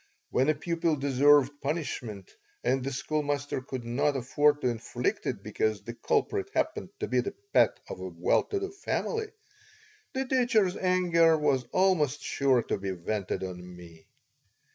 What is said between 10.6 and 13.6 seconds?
anger was almost sure to be vented